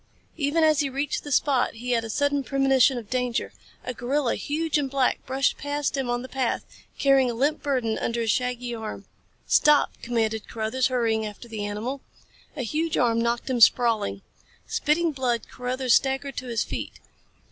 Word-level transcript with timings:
Even 0.35 0.63
as 0.63 0.79
he 0.79 0.89
reached 0.89 1.23
the 1.23 1.31
spot 1.31 1.75
he 1.75 1.91
had 1.91 2.03
a 2.03 2.09
sudden 2.09 2.43
premonition 2.43 2.97
of 2.97 3.07
danger. 3.11 3.53
A 3.83 3.93
gorilla, 3.93 4.33
huge 4.33 4.79
and 4.79 4.89
black, 4.89 5.23
brushed 5.27 5.59
past 5.59 5.95
him 5.95 6.09
on 6.09 6.23
the 6.23 6.27
path, 6.27 6.65
carrying 6.97 7.29
a 7.29 7.35
limp 7.35 7.61
burden 7.61 7.99
under 7.99 8.21
his 8.21 8.31
shaggy 8.31 8.73
arm. 8.73 9.05
"Stop!" 9.45 9.93
commanded 10.01 10.47
Carruthers, 10.47 10.87
hurrying 10.87 11.23
after 11.23 11.47
the 11.47 11.63
animal. 11.63 12.01
A 12.57 12.63
huge 12.63 12.97
arm 12.97 13.21
knocked 13.21 13.47
him 13.47 13.61
sprawling. 13.61 14.23
Spitting 14.65 15.11
blood 15.11 15.47
Carruthers 15.47 15.93
staggered 15.93 16.35
to 16.37 16.47
his 16.47 16.63
feet. 16.63 16.99